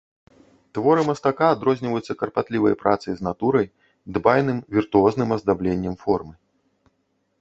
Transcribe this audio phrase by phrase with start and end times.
[0.77, 3.67] Творы мастака адрозніваюцца карпатлівай працай з натурай,
[4.17, 6.33] дбайным, віртуозным аздабленнем формы.